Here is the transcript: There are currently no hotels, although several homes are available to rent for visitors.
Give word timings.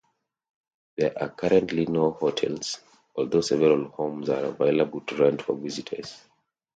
There 0.97 1.13
are 1.21 1.29
currently 1.29 1.85
no 1.85 2.09
hotels, 2.13 2.79
although 3.15 3.41
several 3.41 3.89
homes 3.89 4.29
are 4.31 4.45
available 4.45 5.01
to 5.01 5.15
rent 5.15 5.43
for 5.43 5.53
visitors. 5.53 6.19